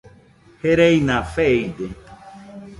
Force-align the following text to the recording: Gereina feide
Gereina 0.61 1.21
feide 1.21 1.85